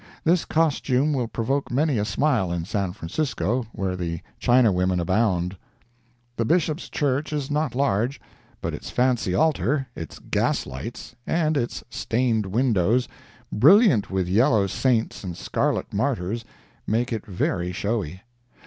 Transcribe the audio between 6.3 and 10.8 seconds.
The Bishop's church is not large, but its fancy altar, its gas